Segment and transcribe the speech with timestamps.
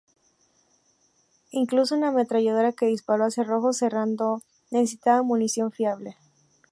[1.51, 6.17] Incluso una ametralladora que dispara a cerrojo cerrado necesitaba munición fiable.